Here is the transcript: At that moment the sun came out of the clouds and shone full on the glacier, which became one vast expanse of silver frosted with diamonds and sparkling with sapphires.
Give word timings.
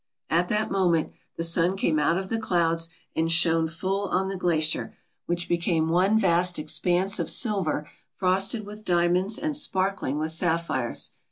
At 0.31 0.49
that 0.49 0.71
moment 0.71 1.13
the 1.37 1.43
sun 1.43 1.77
came 1.77 1.99
out 1.99 2.17
of 2.17 2.29
the 2.29 2.39
clouds 2.39 2.89
and 3.15 3.31
shone 3.31 3.67
full 3.67 4.07
on 4.07 4.29
the 4.29 4.35
glacier, 4.35 4.97
which 5.27 5.47
became 5.47 5.89
one 5.89 6.17
vast 6.17 6.57
expanse 6.57 7.19
of 7.19 7.29
silver 7.29 7.87
frosted 8.15 8.65
with 8.65 8.83
diamonds 8.83 9.37
and 9.37 9.55
sparkling 9.55 10.17
with 10.17 10.31
sapphires. 10.31 11.11